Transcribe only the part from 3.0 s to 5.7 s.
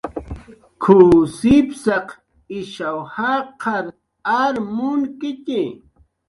jaqar ar munkitxi"